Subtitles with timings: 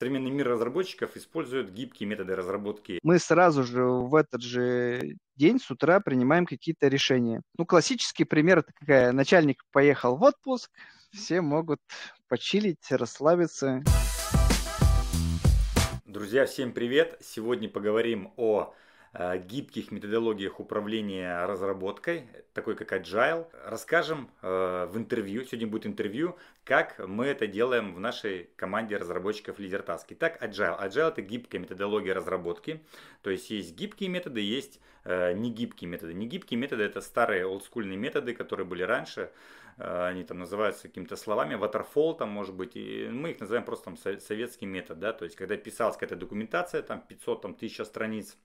[0.00, 3.00] Современный мир разработчиков использует гибкие методы разработки.
[3.02, 7.42] Мы сразу же в этот же день с утра принимаем какие-то решения.
[7.58, 9.10] Ну, классический пример это какая?
[9.10, 10.70] Начальник поехал в отпуск,
[11.10, 11.80] все могут
[12.28, 13.82] почилить, расслабиться.
[16.04, 17.18] Друзья, всем привет!
[17.20, 18.72] Сегодня поговорим о
[19.14, 23.46] гибких методологиях управления разработкой, такой как Agile.
[23.64, 29.58] Расскажем э, в интервью, сегодня будет интервью, как мы это делаем в нашей команде разработчиков
[29.58, 30.04] LeaderTask.
[30.08, 30.78] Итак, Agile.
[30.80, 32.82] Agile это гибкая методология разработки.
[33.22, 36.14] То есть есть гибкие методы, есть э, негибкие методы.
[36.14, 39.30] Негибкие методы это старые олдскульные методы, которые были раньше.
[39.76, 43.96] Они там называются какими-то словами, waterfall там может быть, и мы их называем просто там
[43.96, 48.36] советский метод, да, то есть когда писалась какая-то документация, там 500, там 1000 страниц,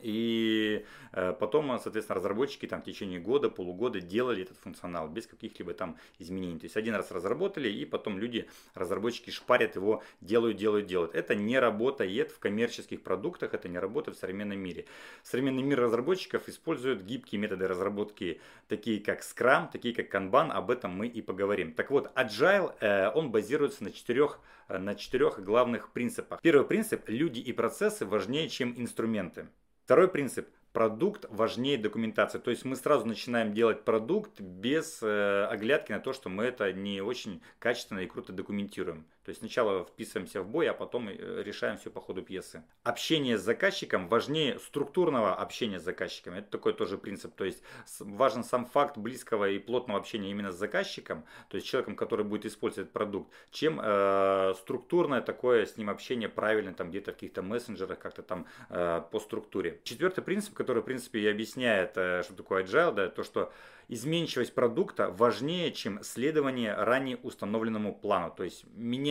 [0.00, 5.74] и э, потом, соответственно, разработчики там в течение года, полугода делали этот функционал без каких-либо
[5.74, 6.58] там изменений.
[6.58, 11.14] То есть один раз разработали, и потом люди, разработчики шпарят его, делают, делают, делают.
[11.14, 14.86] Это не работает в коммерческих продуктах, это не работает в современном мире.
[15.22, 20.92] Современный мир разработчиков использует гибкие методы разработки, такие как Scrum, такие как Kanban, об этом
[20.92, 21.72] мы и поговорим.
[21.72, 26.40] Так вот, Agile, э, он базируется на четырех, э, на четырех главных принципах.
[26.40, 29.48] Первый принцип– люди и процессы важнее, чем инструменты.
[29.90, 32.38] Второй принцип продукт важнее документации.
[32.38, 36.72] То есть мы сразу начинаем делать продукт без э, оглядки на то, что мы это
[36.72, 39.04] не очень качественно и круто документируем.
[39.30, 42.64] То есть сначала вписываемся в бой, а потом э, решаем все по ходу пьесы.
[42.82, 46.34] Общение с заказчиком важнее структурного общения с заказчиком.
[46.34, 47.32] Это такой тоже принцип.
[47.36, 47.62] То есть
[48.00, 52.44] важен сам факт близкого и плотного общения именно с заказчиком, то есть человеком, который будет
[52.44, 58.00] использовать продукт, чем э, структурное такое с ним общение правильно там где-то в каких-то мессенджерах,
[58.00, 59.78] как-то там э, по структуре.
[59.84, 63.52] Четвертый принцип, который, в принципе, и объясняет, э, что такое agile, да, то, что
[63.90, 68.32] изменчивость продукта важнее, чем следование ранее установленному плану.
[68.34, 68.64] То есть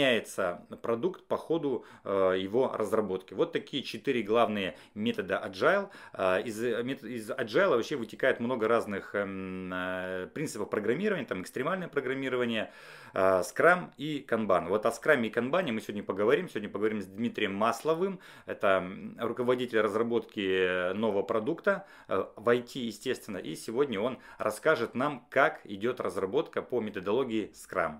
[0.10, 3.34] меняется продукт по ходу э, его разработки.
[3.34, 5.90] Вот такие четыре главные метода agile.
[6.14, 12.72] Э, из, из agile вообще вытекает много разных эм, э, принципов программирования, там экстремальное программирование,
[13.14, 14.68] Scrum и Kanban.
[14.68, 16.48] Вот о Scrum и Kanban мы сегодня поговорим.
[16.48, 18.19] Сегодня поговорим с Дмитрием Масловым.
[18.46, 18.88] Это
[19.18, 23.38] руководитель разработки нового продукта в IT, естественно.
[23.38, 28.00] И сегодня он расскажет нам, как идет разработка по методологии Scrum.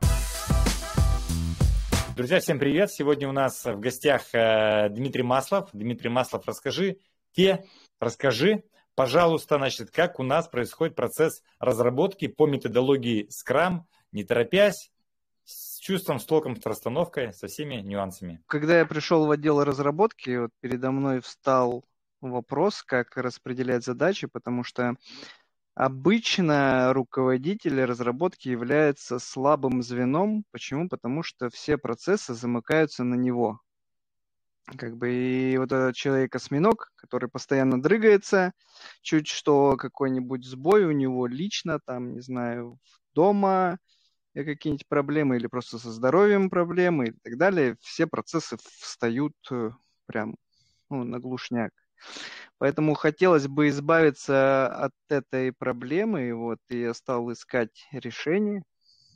[2.16, 2.92] Друзья, всем привет!
[2.92, 5.70] Сегодня у нас в гостях э, Дмитрий Маслов.
[5.74, 6.98] Дмитрий Маслов, расскажи,
[7.32, 7.66] те,
[8.00, 8.64] расскажи,
[8.96, 13.82] пожалуйста, значит, как у нас происходит процесс разработки по методологии Scrum,
[14.12, 14.92] не торопясь,
[15.46, 18.42] с чувством, с толком, с расстановкой, со всеми нюансами.
[18.48, 21.84] Когда я пришел в отдел разработки, вот передо мной встал
[22.22, 24.96] вопрос, как распределять задачи, потому что
[25.80, 30.44] Обычно руководитель разработки является слабым звеном.
[30.52, 30.90] Почему?
[30.90, 33.62] Потому что все процессы замыкаются на него.
[34.66, 38.52] Как бы и вот этот человек-осьминог, который постоянно дрыгается,
[39.02, 42.78] чуть что какой-нибудь сбой у него лично, там, не знаю,
[43.14, 43.80] дома,
[44.34, 49.72] какие-нибудь проблемы или просто со здоровьем проблемы и так далее, все процессы встают э,
[50.08, 50.36] прям
[50.90, 51.72] ну, на глушняк.
[52.58, 58.64] Поэтому хотелось бы избавиться от этой проблемы, вот, и я стал искать решение,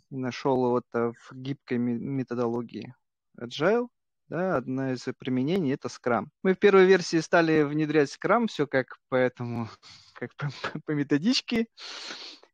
[0.09, 2.95] и нашел вот в гибкой методологии
[3.39, 3.87] Agile,
[4.29, 6.27] да, одна из применений это Scrum.
[6.41, 9.69] Мы в первой версии стали внедрять Scrum, все как по этому,
[10.13, 10.49] как по,
[10.85, 11.67] по методичке,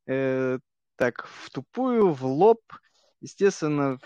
[0.08, 0.60] э,
[0.96, 2.62] так, в тупую, в лоб.
[3.22, 4.00] Естественно,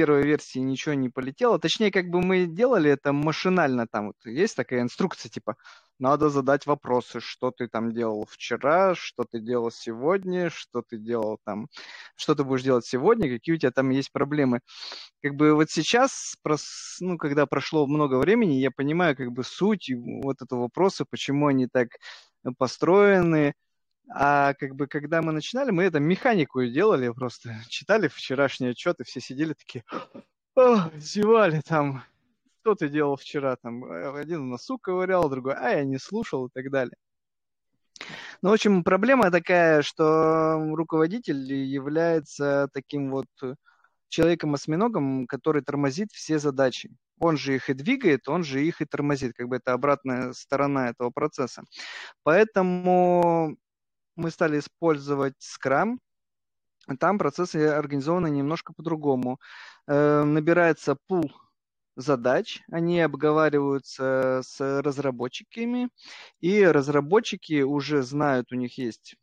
[0.00, 1.58] первой версии ничего не полетело.
[1.58, 3.86] Точнее, как бы мы делали это машинально.
[3.86, 5.56] Там вот есть такая инструкция, типа,
[5.98, 11.38] надо задать вопросы, что ты там делал вчера, что ты делал сегодня, что ты делал
[11.44, 11.66] там,
[12.16, 14.60] что ты будешь делать сегодня, какие у тебя там есть проблемы.
[15.22, 16.34] Как бы вот сейчас,
[17.00, 19.90] ну, когда прошло много времени, я понимаю как бы суть
[20.24, 21.88] вот этого вопроса, почему они так
[22.56, 23.52] построены,
[24.12, 29.04] а как бы, когда мы начинали, мы это механику делали, просто читали вчерашний отчет, и
[29.04, 29.84] все сидели такие,
[30.96, 32.02] зевали там,
[32.60, 36.50] что ты делал вчера, там, э, один носу ковырял, другой, а я не слушал и
[36.52, 36.96] так далее.
[38.42, 43.26] Ну, в общем, проблема такая, что руководитель является таким вот
[44.08, 46.90] человеком-осьминогом, который тормозит все задачи.
[47.18, 49.34] Он же их и двигает, он же их и тормозит.
[49.36, 51.62] Как бы это обратная сторона этого процесса.
[52.22, 53.56] Поэтому
[54.20, 55.98] мы стали использовать Scrum.
[56.98, 59.38] Там процессы организованы немножко по-другому.
[59.86, 61.32] Э, набирается пул
[61.96, 65.90] задач, они обговариваются с разработчиками,
[66.40, 69.16] и разработчики уже знают, у них есть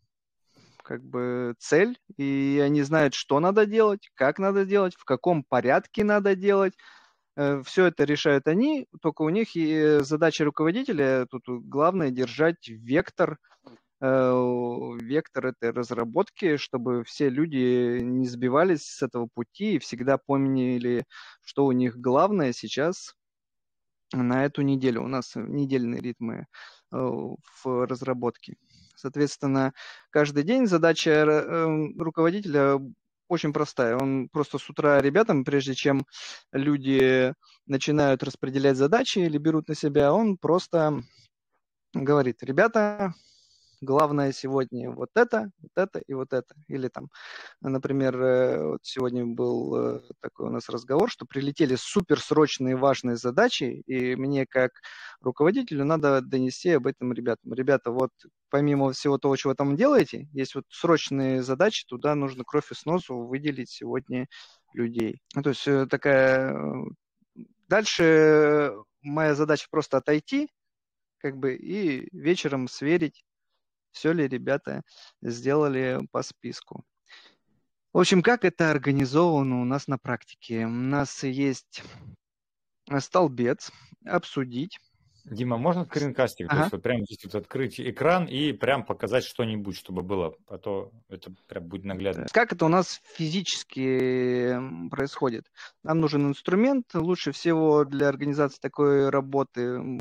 [0.84, 6.04] как бы цель, и они знают, что надо делать, как надо делать, в каком порядке
[6.04, 6.74] надо делать,
[7.38, 13.38] Э, Все это решают они, только у них и задача руководителя тут главное держать вектор,
[13.66, 21.06] э, вектор этой разработки, чтобы все люди не сбивались с этого пути и всегда помнили,
[21.42, 23.16] что у них главное сейчас
[24.14, 25.04] на эту неделю.
[25.04, 26.46] У нас недельные ритмы
[26.92, 28.56] э, в разработке.
[28.96, 29.74] Соответственно,
[30.10, 31.26] каждый день задача
[31.98, 32.80] руководителя
[33.28, 33.98] очень простая.
[33.98, 36.06] Он просто с утра ребятам, прежде чем
[36.52, 37.34] люди
[37.66, 41.04] начинают распределять задачи или берут на себя, он просто
[41.94, 43.14] говорит, ребята,
[43.82, 46.56] главное сегодня вот это, вот это и вот это.
[46.68, 47.10] Или там,
[47.62, 53.84] например, э, вот сегодня был э, такой у нас разговор, что прилетели суперсрочные важные задачи,
[53.86, 54.72] и мне как
[55.22, 57.54] руководителю надо донести об этом ребятам.
[57.54, 58.12] Ребята, вот
[58.50, 63.16] помимо всего того, чего там делаете, есть вот срочные задачи, туда нужно кровь и сносу
[63.16, 64.28] выделить сегодня
[64.74, 65.22] людей.
[65.36, 66.56] Ну, то есть э, такая...
[67.68, 70.50] Дальше моя задача просто отойти,
[71.18, 73.24] как бы, и вечером сверить,
[73.98, 74.84] все ли ребята
[75.22, 76.84] сделали по списку.
[77.94, 80.66] В общем, как это организовано у нас на практике?
[80.66, 81.82] У нас есть
[83.00, 83.72] столбец,
[84.06, 84.78] обсудить.
[85.26, 86.46] Дима, можно скринкастик?
[86.48, 86.56] Ага.
[86.56, 90.58] То есть вот прямо здесь вот открыть экран и прям показать что-нибудь, чтобы было, а
[90.58, 92.28] то это прям будет наглядно.
[92.32, 94.56] Как это у нас физически
[94.90, 95.52] происходит?
[95.84, 96.86] Нам нужен инструмент.
[96.94, 100.00] Лучше всего для организации такой работы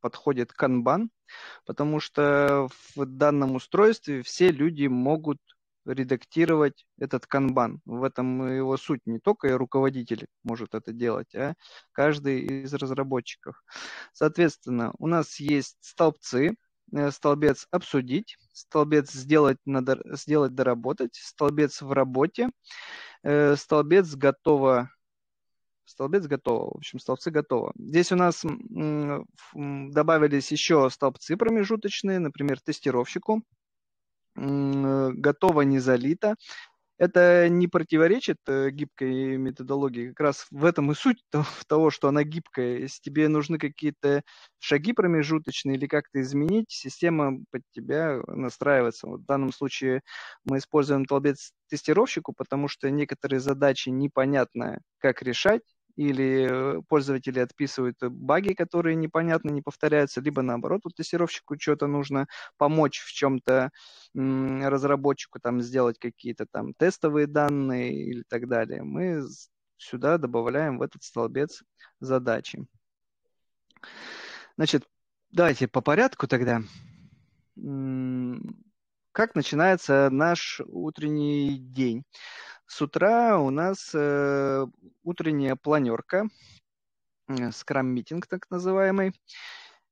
[0.00, 1.10] подходит канбан,
[1.64, 5.38] потому что в данном устройстве все люди могут
[5.86, 7.80] редактировать этот канбан.
[7.84, 9.00] В этом его суть.
[9.06, 11.54] Не только руководитель может это делать, а
[11.92, 13.62] каждый из разработчиков.
[14.12, 16.56] Соответственно, у нас есть столбцы,
[16.92, 22.50] э, столбец обсудить, столбец сделать, надо, сделать доработать, столбец в работе,
[23.22, 24.90] э, столбец готово
[25.86, 26.74] столбец готово.
[26.74, 27.72] В общем, столбцы готовы.
[27.78, 28.44] Здесь у нас
[29.54, 33.42] добавились еще столбцы промежуточные, например, тестировщику.
[34.34, 36.36] Готово не залито.
[36.98, 40.08] Это не противоречит э, гибкой методологии.
[40.08, 41.22] Как раз в этом и суть
[41.68, 42.78] того, что она гибкая.
[42.78, 44.22] Если тебе нужны какие-то
[44.58, 49.08] шаги промежуточные или как-то изменить, система под тебя настраивается.
[49.08, 50.00] Вот в данном случае
[50.44, 55.62] мы используем толбец тестировщику, потому что некоторые задачи непонятно, как решать,
[55.96, 62.26] или э, пользователи отписывают баги, которые непонятно не повторяются, либо наоборот, вот тестировщику что-то нужно
[62.58, 63.70] помочь в чем-то
[64.14, 68.82] разработчику, там сделать какие-то там тестовые данные или так далее.
[68.82, 69.22] Мы
[69.78, 71.62] сюда добавляем в этот столбец
[72.00, 72.66] задачи.
[74.56, 74.86] Значит,
[75.30, 76.62] давайте по порядку тогда.
[79.12, 82.04] Как начинается наш утренний день?
[82.66, 84.66] С утра у нас э,
[85.04, 86.28] утренняя планерка,
[87.52, 89.12] скрам-митинг так называемый,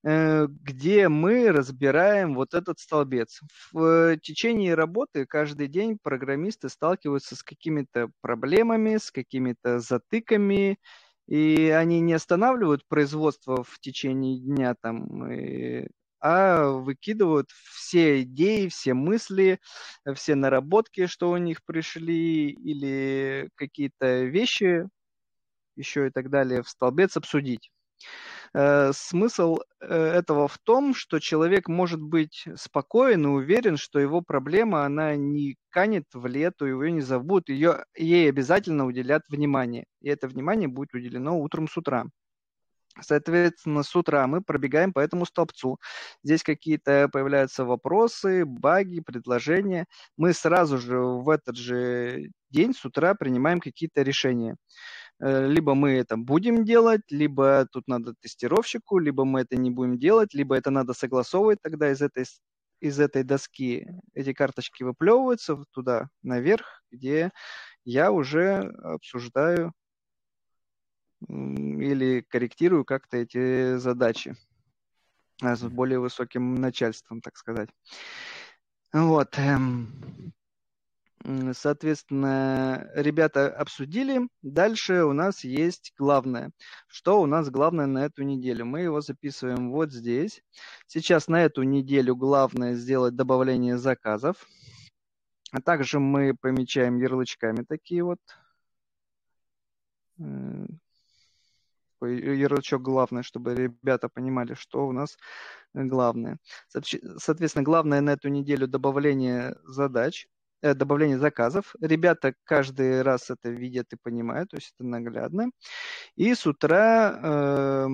[0.03, 3.41] э, где мы разбираем вот этот столбец.
[3.73, 10.79] В течение работы каждый день программисты сталкиваются с какими-то проблемами, с какими-то затыками,
[11.29, 15.89] и они не останавливают производство в течение дня там, и
[16.25, 19.61] а выкидывают все идеи, все мысли,
[20.15, 24.89] все наработки, что у них пришли, или какие-то вещи
[25.77, 27.71] еще и так далее в столбец обсудить.
[28.55, 34.23] Э, смысл э, этого в том, что человек может быть спокоен и уверен, что его
[34.23, 39.85] проблема, она не канет в лету, ее не забудут, ее, ей обязательно уделят внимание.
[40.01, 42.07] И это внимание будет уделено утром с утра.
[43.01, 45.79] Соответственно, с утра мы пробегаем по этому столбцу.
[46.23, 49.87] Здесь какие-то появляются вопросы, баги, предложения.
[50.17, 54.57] Мы сразу же в этот же день с утра принимаем какие-то решения.
[55.21, 59.99] Э, либо мы это будем делать, либо тут надо тестировщику, либо мы это не будем
[59.99, 62.25] делать, либо это надо согласовывать тогда из этой,
[62.81, 63.87] из этой доски.
[64.15, 67.33] Эти карточки выплевываются туда, наверх, где
[67.85, 69.73] я уже обсуждаю
[71.29, 74.37] или корректирую как-то эти задачи
[75.43, 77.69] с более высоким начальством, так сказать.
[78.93, 79.37] Вот.
[79.39, 80.33] Эм,
[81.53, 84.29] соответственно, ребята обсудили.
[84.43, 86.53] Дальше у нас есть главное.
[86.87, 88.67] Что у нас главное на эту неделю?
[88.67, 90.43] Мы его записываем вот здесь.
[90.87, 94.47] Сейчас на эту неделю главное сделать добавление заказов.
[95.51, 98.21] А также мы помечаем ярлычками такие вот
[102.07, 105.17] э, ярлычок главное, чтобы ребята понимали, что у нас
[105.75, 106.39] главное.
[106.69, 110.27] Соответственно, главное на эту неделю добавление задач.
[110.63, 111.75] э, добавление заказов.
[111.81, 115.51] Ребята каждый раз это видят и понимают, то есть это наглядно.
[116.17, 117.89] И с утра э,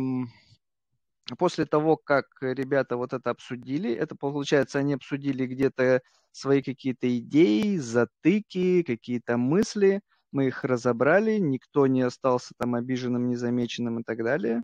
[1.39, 6.01] после того, как ребята вот это обсудили, это получается, они обсудили где-то
[6.33, 10.01] свои какие-то идеи, затыки, какие-то мысли,
[10.33, 14.63] мы их разобрали, никто не остался там обиженным, незамеченным и так далее.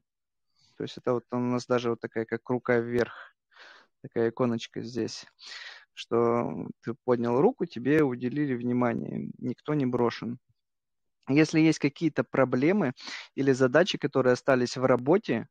[0.77, 3.35] То есть это вот у нас даже вот такая, как рука вверх,
[4.03, 5.27] такая иконочка здесь,
[5.95, 10.39] что ты поднял руку, тебе уделили внимание, никто не брошен.
[11.29, 12.93] Если есть какие-то проблемы
[13.35, 15.49] или задачи, которые остались в работе,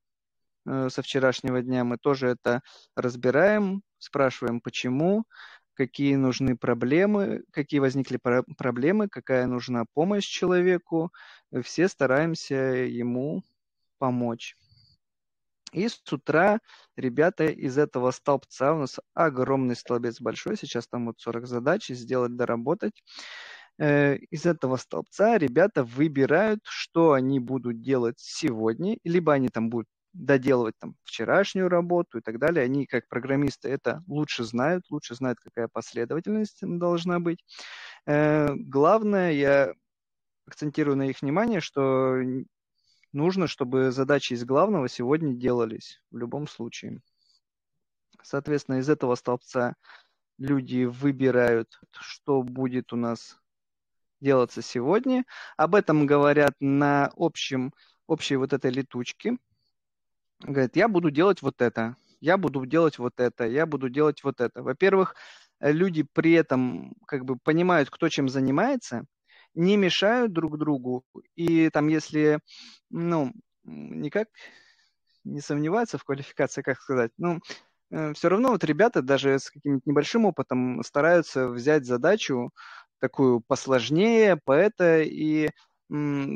[0.68, 1.84] Э, со вчерашнего дня.
[1.84, 2.62] Мы тоже это
[2.96, 5.26] разбираем, спрашиваем, почему,
[5.76, 8.18] какие нужны проблемы, какие возникли
[8.58, 11.12] проблемы, какая нужна помощь человеку.
[11.64, 13.44] Все стараемся ему
[14.00, 14.56] помочь.
[15.74, 16.60] И с утра
[16.96, 22.36] ребята из этого столбца, у нас огромный столбец большой, сейчас там вот 40 задач, сделать,
[22.38, 23.04] доработать.
[23.78, 29.90] Э, из этого столбца ребята выбирают, что они будут делать сегодня, либо они там будут
[30.16, 32.64] доделывать там вчерашнюю работу и так далее.
[32.64, 37.44] Они, как программисты, это лучше знают, лучше знают, какая последовательность должна быть.
[38.06, 39.74] Э, главное, я
[40.48, 42.18] акцентирую на их внимание, что
[43.12, 47.02] нужно, чтобы задачи из главного сегодня делались в любом случае.
[48.24, 49.76] Соответственно, из этого столбца
[50.38, 53.38] люди выбирают, что будет у нас
[54.22, 55.26] делаться сегодня.
[55.58, 57.74] Об этом говорят на общем,
[58.08, 59.38] общей вот этой летучке.
[60.42, 64.42] Говорит, я буду делать вот это, я буду делать вот это, я буду делать вот
[64.42, 64.62] это.
[64.64, 65.16] Во-первых,
[65.60, 69.06] э, люди при этом как бы понимают, кто чем занимается,
[69.54, 71.04] не мешают друг другу.
[71.36, 72.40] И там, если,
[72.90, 73.32] ну,
[73.64, 74.28] никак
[75.24, 77.40] не сомневаются в квалификации, как сказать, ну,
[77.92, 82.52] э, все равно вот ребята даже с каким-нибудь небольшим опытом стараются взять задачу
[83.00, 85.50] такую посложнее, поэта, и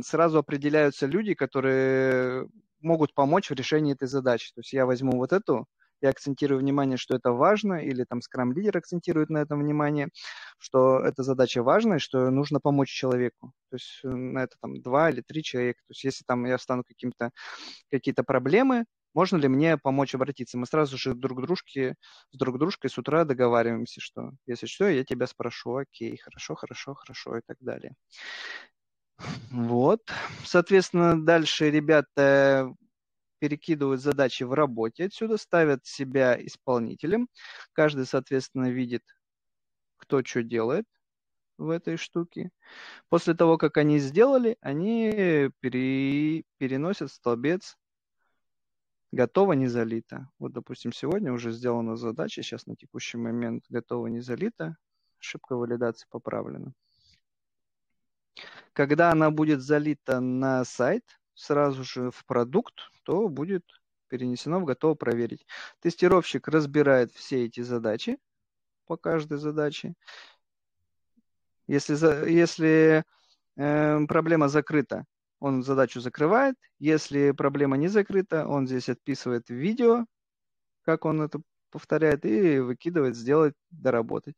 [0.04, 2.48] сразу определяются люди, которые
[2.82, 4.52] могут помочь в решении этой задачи.
[4.54, 5.68] То есть я возьму вот эту,
[6.02, 10.10] я акцентирую внимание, что это важно, или там скрам-лидер акцентирует на этом внимание,
[10.58, 13.54] что эта задача важна, и что нужно помочь человеку.
[13.70, 15.80] То есть э, на это там два или три человека.
[15.88, 17.32] То есть если там я встану каким-то,
[17.92, 20.58] какие-то проблемы, можно ли мне помочь обратиться?
[20.58, 21.96] Мы сразу же друг дружке,
[22.32, 26.94] с друг дружкой с утра договариваемся, что если что, я тебя спрошу, окей, хорошо, хорошо,
[26.94, 27.96] хорошо и так далее.
[29.52, 30.02] Вот.
[30.46, 32.74] Соответственно, дальше ребята
[33.40, 37.28] перекидывают задачи в работе отсюда, ставят себя исполнителем.
[37.74, 39.04] Каждый, соответственно, видит,
[39.98, 40.86] кто что делает
[41.58, 42.52] в этой штуке.
[43.10, 46.44] После того, как они сделали, они пере...
[46.58, 47.78] переносят столбец
[49.12, 50.30] готово, не залито.
[50.40, 54.78] Вот, допустим, сегодня уже сделана задача, сейчас на текущий момент готово, не залито,
[55.20, 56.74] ошибка валидации поправлена.
[58.74, 61.04] Когда она будет залита на сайт,
[61.34, 63.64] сразу же в продукт, то будет
[64.08, 65.46] перенесено в готово проверить.
[65.80, 68.18] Тестировщик разбирает все эти задачи
[68.86, 69.94] по каждой задаче.
[71.68, 71.94] Если,
[72.30, 73.04] если
[73.56, 75.06] э, проблема закрыта,
[75.40, 76.56] он задачу закрывает.
[76.80, 80.06] Если проблема не закрыта, он здесь отписывает видео,
[80.84, 84.36] как он это повторяет, и выкидывает, сделать, доработать.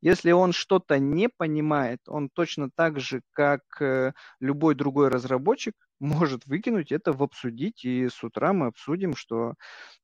[0.00, 6.46] Если он что-то не понимает, он точно так же, как э, любой другой разработчик, может
[6.46, 9.54] выкинуть это в обсудить, и с утра мы обсудим, что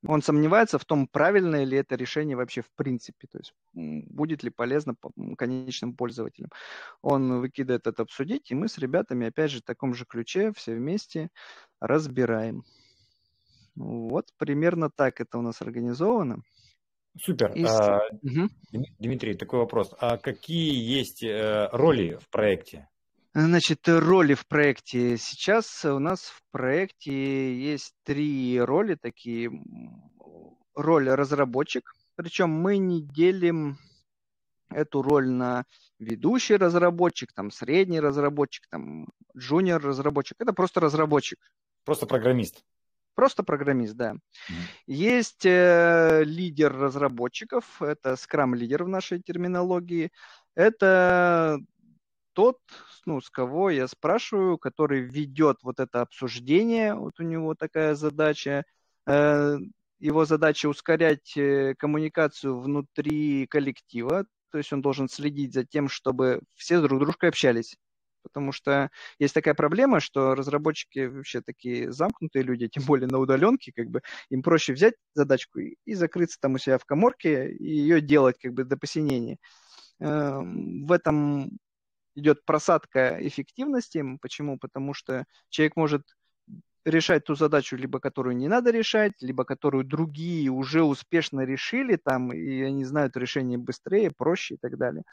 [0.05, 4.51] он сомневается в том, правильное ли это решение вообще в принципе, то есть будет ли
[4.51, 4.95] полезно
[5.37, 6.51] конечным пользователям.
[7.01, 10.75] Он выкидывает это обсудить, и мы с ребятами, опять же, в таком же ключе все
[10.75, 11.29] вместе
[11.81, 12.63] разбираем.
[13.75, 16.43] Вот примерно так это у нас организовано.
[17.21, 17.51] Супер.
[17.53, 17.63] И...
[17.63, 18.49] А, угу.
[18.99, 19.93] Дмитрий, такой вопрос.
[19.99, 22.87] А какие есть э, роли в проекте?
[23.33, 25.17] Значит, роли в проекте.
[25.17, 29.51] Сейчас у нас в проекте есть три роли такие.
[30.73, 31.93] Роль разработчик.
[32.15, 33.77] Причем мы не делим
[34.69, 35.65] эту роль на
[35.99, 40.37] ведущий разработчик, там средний разработчик, там джуниор разработчик.
[40.39, 41.39] Это просто разработчик.
[41.85, 42.63] Просто программист.
[43.17, 44.11] Просто программист, да.
[44.11, 44.53] Mm-hmm.
[44.85, 50.11] Есть э, лидер разработчиков, это скрам-лидер в нашей терминологии.
[50.53, 51.57] Это
[52.33, 52.59] тот,
[53.07, 58.65] ну, с кого я спрашиваю, который ведет вот это обсуждение, вот у него такая задача.
[59.07, 59.57] Э,
[59.97, 66.41] его задача ускорять э, коммуникацию внутри коллектива, то есть он должен следить за тем, чтобы
[66.53, 67.77] все друг с дружкой общались
[68.27, 73.71] потому что есть такая проблема, что разработчики вообще такие замкнутые люди, тем более на удаленке,
[73.75, 77.65] как бы им проще взять задачку и, и закрыться там у себя в коморке и
[77.65, 79.37] ее делать как бы до посинения.
[79.99, 81.57] в этом
[82.17, 84.03] идет просадка эффективности.
[84.21, 84.57] Почему?
[84.57, 86.03] Потому что человек может
[86.87, 92.31] решать ту задачу, либо которую не надо решать, либо которую другие уже успешно решили там,
[92.31, 95.03] и они знают решение быстрее, проще и так далее.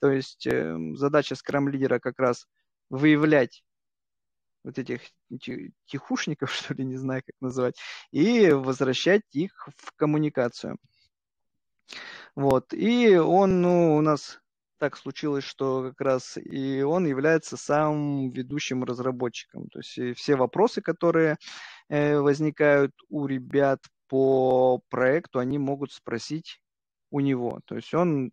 [0.00, 2.46] То есть э, задача скрам-лидера как раз
[2.90, 3.62] выявлять
[4.64, 5.00] вот этих
[5.86, 7.76] тихушников, что ли, не знаю, как называть,
[8.10, 10.78] и возвращать их в коммуникацию.
[12.34, 12.72] Вот.
[12.72, 14.40] И он, ну, у нас
[14.78, 19.68] так случилось, что как раз и он является самым ведущим разработчиком.
[19.68, 21.36] То есть все вопросы, которые
[21.88, 26.60] э, возникают у ребят по проекту, они могут спросить
[27.10, 27.60] у него.
[27.66, 28.32] То есть он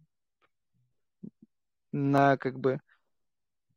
[1.91, 2.79] на как бы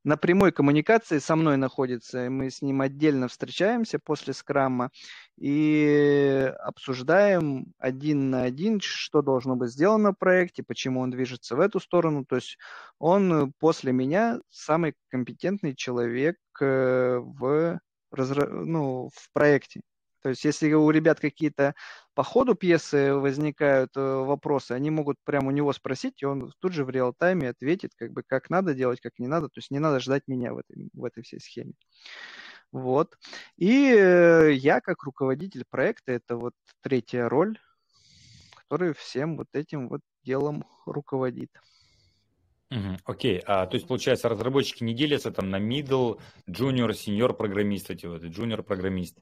[0.04, 2.30] на прямой коммуникации со мной находится.
[2.30, 4.90] Мы с ним отдельно встречаемся после скрама
[5.36, 11.60] и обсуждаем один на один, что должно быть сделано в проекте, почему он движется в
[11.60, 12.24] эту сторону.
[12.24, 12.58] То есть
[12.98, 19.80] он после меня самый компетентный человек э, в, ну, в проекте.
[20.22, 21.74] То есть, если у ребят какие-то
[22.14, 26.72] по ходу пьесы возникают э, вопросы, они могут прямо у него спросить, и он тут
[26.72, 29.48] же в реал-тайме ответит, как бы, как надо делать, как не надо.
[29.48, 31.74] То есть, не надо ждать меня в этой, в этой всей схеме.
[32.72, 33.16] Вот.
[33.56, 37.58] И э, я, как руководитель проекта, это вот третья роль,
[38.54, 41.50] который всем вот этим вот делом руководит.
[43.04, 48.04] Окей, а то есть получается разработчики не делятся там на middle, junior, senior программист, эти
[48.04, 49.18] вот junior программист.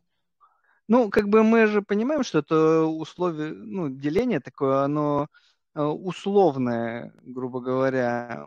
[0.88, 5.28] Ну, как бы мы же понимаем, что это условие, ну, деление такое, оно
[5.75, 8.47] э, условное, грубо говоря.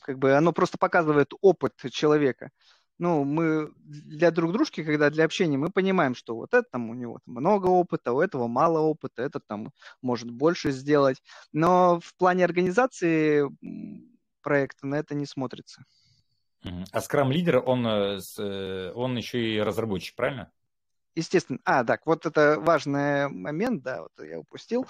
[0.00, 2.50] Как бы оно просто показывает опыт человека.
[2.98, 6.94] Ну, мы для друг дружки, когда для общения, мы понимаем, что вот это там у
[6.94, 11.20] него много опыта, у этого мало опыта, этот там может больше сделать.
[11.52, 13.48] Но в плане организации
[14.42, 15.84] проекта на это не смотрится.
[16.62, 20.50] А Scrum лидер, он, э, э, он еще и разработчик, правильно?
[21.14, 24.86] Естественно, а, так, вот это важный момент, да, вот я упустил,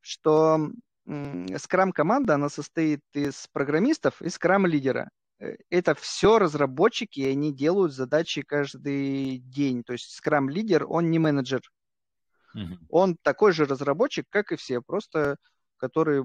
[0.00, 0.70] что
[1.04, 5.10] скрам-команда, она состоит из программистов и скрам-лидера.
[5.40, 9.82] Э, это все разработчики, и они делают задачи каждый день.
[9.82, 11.62] То есть скрам-лидер, он не менеджер.
[12.56, 12.76] Uh-huh.
[12.88, 15.36] Он такой же разработчик, как и все, просто
[15.78, 16.24] который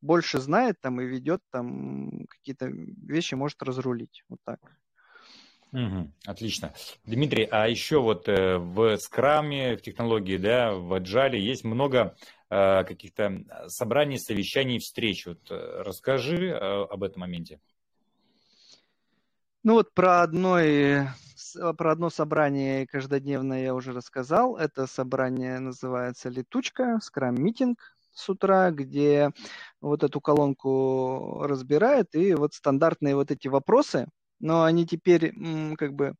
[0.00, 4.22] больше знает там и ведет там какие-то вещи, может разрулить.
[4.28, 4.60] Вот так.
[5.74, 6.72] Угу, отлично.
[7.04, 12.14] Дмитрий, а еще вот э, в скраме, в технологии, да, в Agile есть много
[12.48, 15.26] э, каких-то собраний, совещаний, встреч.
[15.26, 17.58] Вот э, расскажи об этом моменте.
[19.64, 21.08] Ну вот про, одной,
[21.76, 24.56] про одно собрание каждодневное я уже рассказал.
[24.56, 27.80] Это собрание называется «Летучка», скрам-митинг
[28.12, 29.32] с утра, где
[29.80, 34.06] вот эту колонку разбирает, и вот стандартные вот эти вопросы–
[34.40, 35.32] но они теперь
[35.76, 36.14] как бы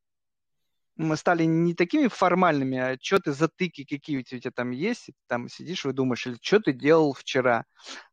[1.17, 5.85] стали не такими формальными, а что ты затыки какие у тебя там есть, там сидишь
[5.85, 7.65] и думаешь, или что ты делал вчера.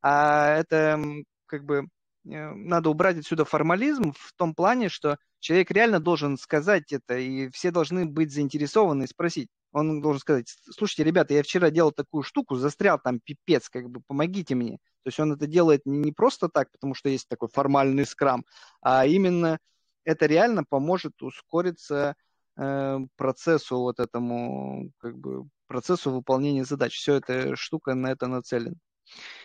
[0.02, 1.00] А это
[1.46, 1.88] как бы
[2.26, 7.50] э, надо убрать отсюда формализм в том плане, что человек реально должен сказать это, и
[7.50, 9.50] все должны быть заинтересованы и спросить.
[9.74, 14.02] Он должен сказать, слушайте, ребята, я вчера делал такую штуку, застрял там пипец, как бы
[14.06, 14.78] помогите мне.
[15.04, 18.46] То есть он это делает не просто так, потому что есть такой формальный скрам,
[18.82, 19.60] а именно
[20.04, 22.16] это реально поможет ускориться
[22.58, 26.96] э, процессу вот этому, как бы, процессу выполнения задач.
[26.96, 28.76] Все эта штука на это нацелена.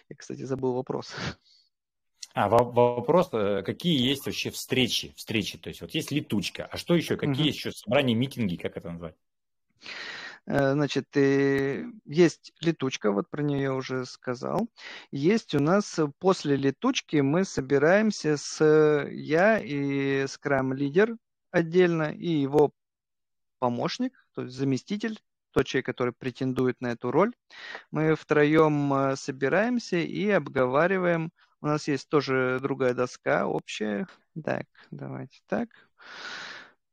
[0.09, 1.15] Я, кстати, забыл вопрос.
[2.35, 6.95] А вопрос, э, какие есть вообще встречи, встречи, то есть вот есть летучка, а что
[6.95, 7.49] еще, какие угу.
[7.49, 9.15] еще собрания, митинги, как это назвать?
[10.47, 14.69] Э, значит, есть летучка, вот про нее уже сказал.
[15.11, 18.65] Есть у нас э, после летучки мы собираемся с
[19.11, 21.17] я и Scrum лидер
[21.51, 22.73] отдельно и его
[23.59, 25.19] помощник, то есть заместитель,
[25.53, 27.33] тот человек, который претендует на эту роль.
[27.91, 31.33] Мы втроем э, собираемся и обговариваем.
[31.63, 34.07] У нас есть тоже другая доска общая.
[34.45, 35.71] Так, давайте так.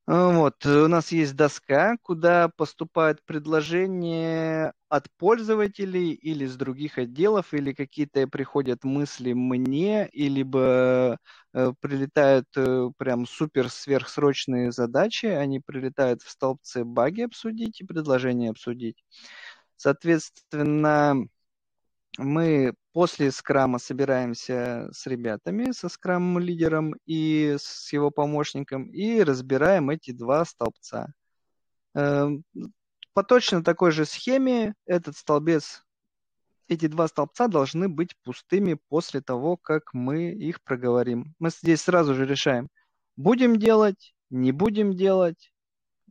[0.05, 7.53] А, вот, у нас есть доска, куда поступают предложения от пользователей или с других отделов,
[7.53, 11.17] или какие-то приходят мысли мне, или либо
[11.53, 18.49] э, прилетают э, прям супер сверхсрочные задачи, они прилетают в столбце баги обсудить и предложения
[18.49, 19.01] обсудить.
[19.77, 21.15] Соответственно,
[22.17, 30.11] мы после скрама собираемся с ребятами, со скрам-лидером и с его помощником и разбираем эти
[30.11, 31.13] два столбца.
[31.95, 32.43] Эм,
[33.13, 35.83] по точно такой же схеме этот столбец
[36.67, 41.35] эти два столбца должны быть пустыми после того, как мы их проговорим.
[41.39, 42.69] Мы здесь сразу же решаем,
[43.15, 45.53] будем делать, не будем делать,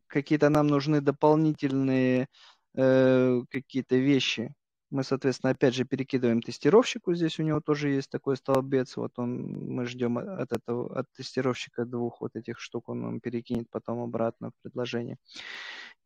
[0.06, 2.28] какие-то нам нужны дополнительные
[2.74, 4.54] э, какие-то вещи.
[4.92, 7.14] Мы, соответственно, опять же перекидываем тестировщику.
[7.14, 8.94] Здесь у него тоже есть такой столбец.
[8.98, 9.40] Вот он,
[9.74, 12.90] мы ждем от этого, от тестировщика двух вот этих штук.
[12.90, 15.16] Он нам перекинет потом обратно в предложение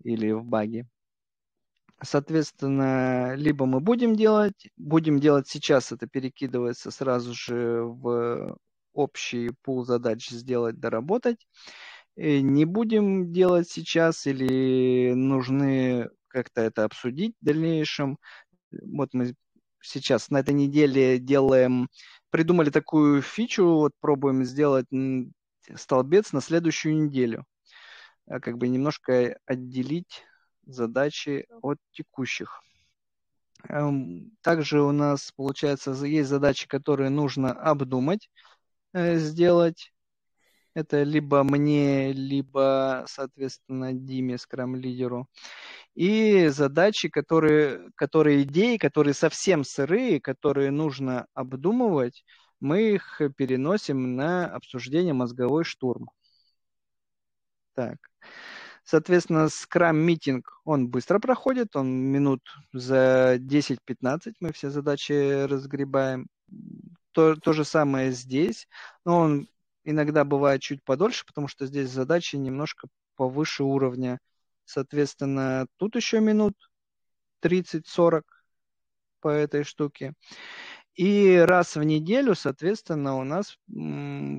[0.04, 0.86] или в баги.
[2.00, 8.56] Соответственно, либо мы будем делать, будем делать сейчас, это перекидывается сразу же в
[8.92, 11.48] общий пул задач сделать, доработать.
[12.14, 18.18] И не будем делать сейчас или нужны как-то это обсудить в дальнейшем.
[18.82, 19.34] Вот мы
[19.80, 21.88] сейчас на этой неделе делаем,
[22.30, 24.86] придумали такую фичу, вот пробуем сделать
[25.74, 27.44] столбец на следующую неделю.
[28.28, 30.24] А как бы немножко отделить
[30.64, 32.62] задачи от текущих.
[33.68, 38.30] Эм, также у нас, получается, есть задачи, которые нужно обдумать,
[38.92, 39.92] э, сделать.
[40.76, 45.26] Это либо мне, либо, соответственно, Диме, скрам-лидеру.
[45.94, 52.26] И задачи, которые, которые идеи, которые совсем сырые, которые нужно обдумывать,
[52.60, 56.10] мы их переносим на обсуждение мозговой штурм.
[57.74, 57.96] Так.
[58.84, 62.42] Соответственно, скрам-митинг, он быстро проходит, он минут
[62.74, 66.26] за 10-15 мы все задачи разгребаем.
[67.12, 68.68] То, то же самое здесь,
[69.06, 69.48] но он
[69.86, 74.18] иногда бывает чуть подольше, потому что здесь задачи немножко повыше уровня.
[74.64, 76.54] Соответственно, тут еще минут
[77.42, 78.22] 30-40
[79.20, 80.12] по этой штуке.
[80.94, 83.58] И раз в неделю, соответственно, у нас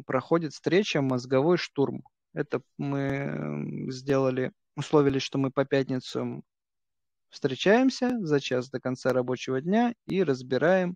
[0.06, 2.04] проходит встреча «Мозговой штурм».
[2.34, 6.44] Это мы сделали, условились, что мы по пятницам
[7.30, 10.96] встречаемся за час до конца рабочего дня и разбираем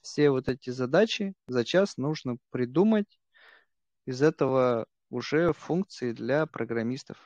[0.00, 1.34] все вот эти задачи.
[1.46, 3.18] За час нужно придумать
[4.06, 7.16] из этого уже функции для программистов.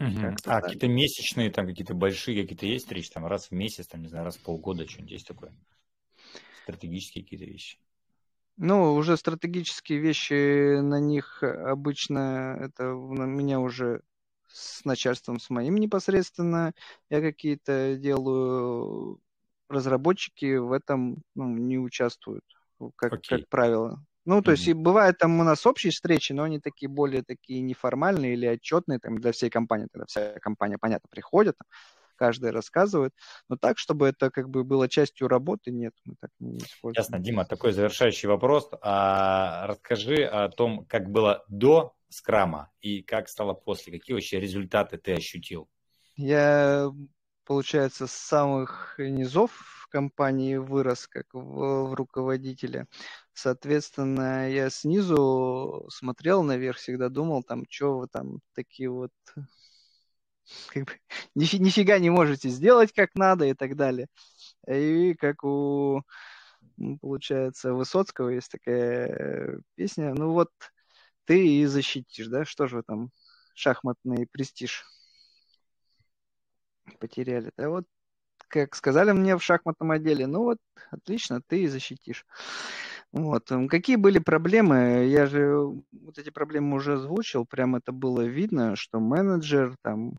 [0.00, 0.36] Угу.
[0.46, 4.08] А какие-то месячные, там какие-то большие какие-то есть встречи, там раз в месяц, там, не
[4.08, 5.54] знаю, раз в полгода, что-нибудь есть такое?
[6.62, 7.78] Стратегические какие-то вещи.
[8.56, 14.02] Ну, уже стратегические вещи на них обычно это на меня уже
[14.48, 16.72] с начальством с моим непосредственно.
[17.10, 19.20] Я какие-то делаю.
[19.68, 22.44] Разработчики в этом ну, не участвуют,
[22.96, 23.20] как, okay.
[23.28, 24.04] как правило.
[24.24, 24.54] Ну, то mm-hmm.
[24.54, 28.46] есть, и бывает там у нас общие встречи, но они такие более такие неформальные или
[28.46, 31.66] отчетные, там, для всей компании, тогда вся компания, понятно, приходит, там,
[32.16, 33.12] каждый рассказывает.
[33.48, 37.02] Но так, чтобы это как бы было частью работы, нет, мы так не используем.
[37.02, 38.70] Ясно, Дима, такой завершающий вопрос.
[38.80, 43.98] А, расскажи о том, как было до скрама и как стало после.
[43.98, 45.68] Какие вообще результаты ты ощутил?
[46.16, 46.90] Я,
[47.44, 49.50] получается, с самых низов
[49.82, 52.86] в компании вырос как в, в руководителе.
[53.34, 59.10] Соответственно, я снизу смотрел наверх, всегда думал, там, что вы там такие вот
[60.68, 60.92] как бы,
[61.34, 64.06] нифи, нифига не можете сделать как надо и так далее.
[64.68, 66.02] И как у,
[67.00, 70.50] получается, Высоцкого есть такая песня, ну вот
[71.24, 73.10] ты и защитишь, да, что же вы там,
[73.54, 74.84] шахматный престиж
[77.00, 77.50] потеряли.
[77.56, 77.84] Да вот,
[78.48, 80.58] как сказали мне в шахматном отделе, ну вот,
[80.90, 82.26] отлично, ты и защитишь.
[83.14, 83.48] Вот.
[83.68, 85.06] Какие были проблемы?
[85.06, 85.56] Я же
[85.92, 90.16] вот эти проблемы уже озвучил, прям это было видно, что менеджер там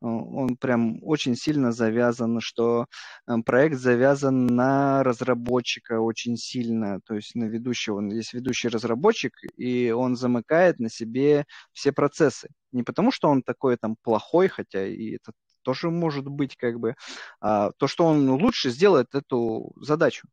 [0.00, 2.86] он прям очень сильно завязан, что
[3.26, 7.96] э, проект завязан на разработчика очень сильно, то есть на ведущего.
[7.96, 12.50] Он есть ведущий разработчик, и он замыкает на себе все процессы.
[12.72, 15.32] Не потому, что он такой там плохой, хотя и это
[15.62, 16.94] тоже может быть как бы,
[17.40, 20.28] а то, что он лучше сделает эту задачу.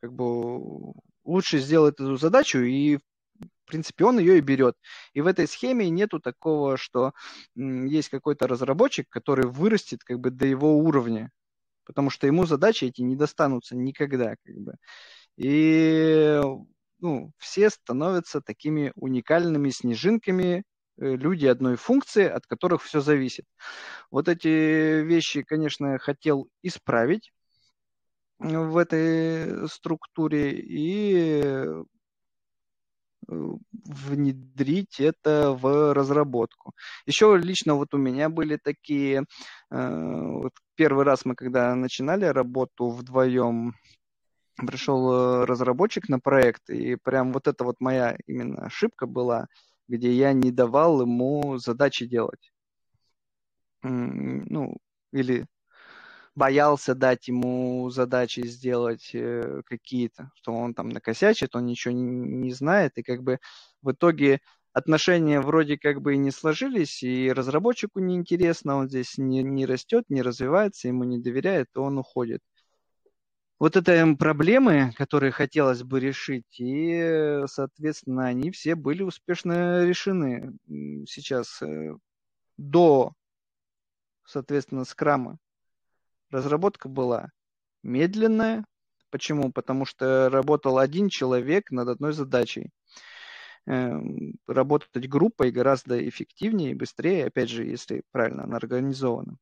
[0.00, 0.92] Как бы
[1.24, 2.98] лучше сделает эту задачу, и
[3.38, 4.76] в принципе, он ее и берет.
[5.14, 7.12] И в этой схеме нету такого, что
[7.54, 11.30] есть какой-то разработчик, который вырастет как бы до его уровня,
[11.84, 14.34] потому что ему задачи эти не достанутся никогда.
[14.44, 14.74] Как бы.
[15.36, 16.40] И
[16.98, 20.64] ну, все становятся такими уникальными снежинками,
[20.98, 23.46] э, люди одной функции, от которых все зависит.
[24.10, 27.32] Вот эти вещи, конечно, хотел исправить
[28.40, 31.84] в этой структуре и
[33.30, 36.72] внедрить это в разработку.
[37.06, 39.24] Еще лично вот у меня были такие,
[39.70, 43.74] э, вот первый раз мы когда начинали работу вдвоем,
[44.56, 49.46] пришел э, разработчик на проект, и прям вот это вот моя именно ошибка была,
[49.86, 52.52] где я не давал ему задачи делать.
[53.82, 54.76] Ну,
[55.12, 55.46] или
[56.40, 62.52] боялся дать ему задачи сделать э, какие-то, что он там накосячит, он ничего не, не
[62.52, 63.40] знает, и как бы
[63.82, 64.40] в итоге
[64.72, 70.04] отношения вроде как бы и не сложились, и разработчику неинтересно, он здесь не, не растет,
[70.08, 72.40] не развивается, ему не доверяет, и он уходит.
[73.58, 80.56] Вот это проблемы, которые хотелось бы решить, и, соответственно, они все были успешно решены
[81.06, 81.94] сейчас э,
[82.56, 83.12] до,
[84.24, 85.36] соответственно, скрама.
[86.30, 87.30] Разработка была
[87.82, 88.64] медленная.
[89.10, 89.52] Почему?
[89.52, 92.70] Потому что работал один человек над одной задачей.
[93.66, 99.36] Эм, работать группой гораздо эффективнее и быстрее, опять же, если правильно она организована.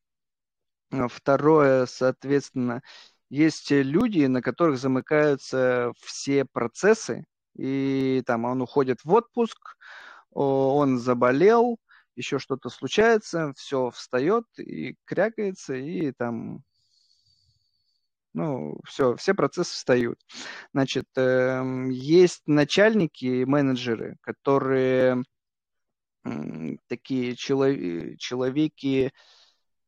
[0.91, 2.83] А второе, соответственно,
[3.31, 7.25] есть люди, на которых замыкаются все процессы,
[7.57, 9.77] и там он уходит в отпуск,
[10.31, 11.79] он заболел,
[12.17, 16.63] еще что-то случается, все встает и крякается, и там
[18.39, 20.21] ну, все, все процессы встают.
[20.73, 25.25] Значит, э, есть начальники, менеджеры, которые
[26.89, 29.13] такие челов- человеки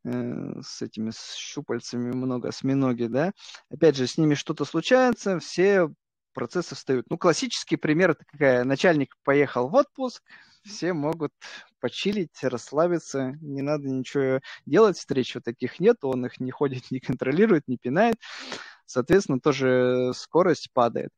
[0.04, 3.32] э, с этими с щупальцами много, осьминоги, да.
[3.70, 5.88] Опять же, с ними что-то случается, все
[6.32, 7.06] процессы встают.
[7.08, 8.64] Ну, классический пример это какая?
[8.64, 10.24] Начальник поехал в отпуск,
[10.62, 11.32] все могут
[11.80, 17.00] почилить, расслабиться, не надо ничего делать, встреч вот таких нет, он их не ходит, не
[17.00, 18.16] контролирует, не пинает,
[18.86, 21.10] соответственно, тоже скорость падает.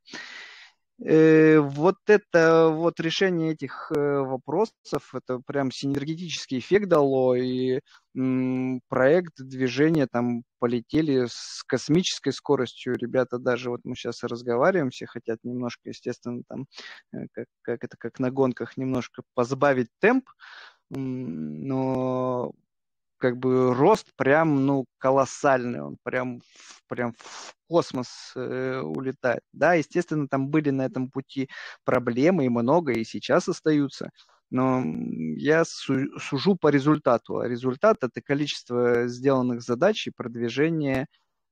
[1.05, 7.81] Э, вот это вот решение этих э, вопросов, это прям синергетический эффект дало, и
[8.89, 12.95] проект движения там полетели с космической скоростью.
[12.97, 16.67] Ребята даже, вот мы сейчас разговариваем, все хотят немножко, естественно, там,
[17.13, 20.29] э, как, как это, как на гонках, немножко позбавить темп,
[20.91, 22.53] но
[23.23, 26.43] как бы рост прям, ну, колоссальный, он прям,
[26.89, 29.43] прям в космос э, улетает.
[29.53, 31.49] Да, естественно, там были на этом пути
[31.85, 34.11] проблемы и много, и сейчас остаются,
[34.51, 34.83] но
[35.37, 37.39] я су- сужу по результату.
[37.39, 41.07] А результат– это количество сделанных задач и продвижение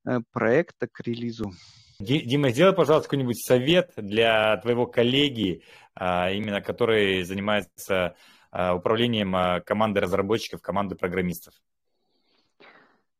[0.05, 1.53] э, проекта к релизу.
[1.99, 5.63] Дима, сделай, пожалуйста, какой-нибудь совет для твоего коллеги,
[5.95, 8.15] а, именно который занимается
[8.51, 11.53] управлением э, команды разработчиков, команды программистов?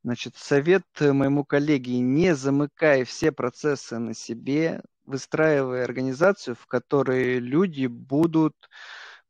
[0.03, 7.85] Значит, совет моему коллеге, не замыкай все процессы на себе, выстраивай организацию, в которой люди
[7.85, 8.55] будут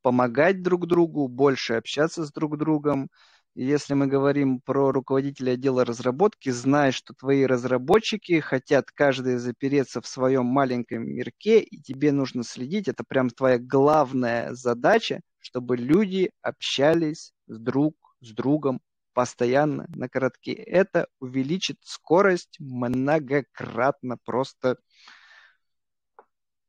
[0.02, 3.10] помогать друг другу, больше общаться с друг другом.
[3.54, 10.08] Если мы говорим про руководителя отдела разработки, знай, что твои разработчики хотят каждый запереться в
[10.08, 12.88] своем маленьком мирке, и тебе нужно следить.
[12.88, 18.82] Это прям твоя главная задача, чтобы люди общались с друг с другом
[19.14, 20.54] постоянно на коротке.
[20.54, 24.78] Это увеличит скорость многократно, просто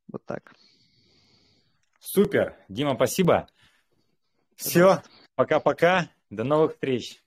[0.08, 0.52] вот так.
[2.00, 2.56] Супер.
[2.68, 3.48] Дима, спасибо.
[4.56, 5.02] Все,
[5.34, 6.10] пока-пока.
[6.30, 7.21] До новых встреч.